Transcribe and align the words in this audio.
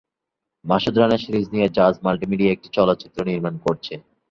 Masud 0.65 0.95
Rana 0.97 1.17
series 1.23 1.45
নিয়ে 1.53 1.67
Jaaz 1.77 1.95
Multimedia 2.03 2.53
একটি 2.53 2.67
চলচ্চিত্র 2.77 3.17
নির্মান 3.29 3.55
করছে। 3.65 3.93